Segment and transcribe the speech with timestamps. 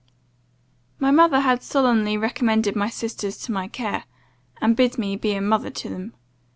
[0.97, 4.05] "My mother had solemnly recommended my sisters to my care,
[4.59, 6.15] and bid me be a mother to them.